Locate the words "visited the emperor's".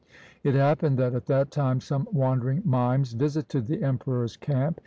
3.13-4.35